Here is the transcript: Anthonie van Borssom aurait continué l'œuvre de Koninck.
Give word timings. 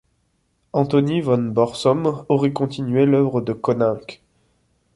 Anthonie 0.73 1.21
van 1.21 1.37
Borssom 1.53 2.25
aurait 2.27 2.53
continué 2.53 3.05
l'œuvre 3.05 3.39
de 3.39 3.53
Koninck. 3.53 4.23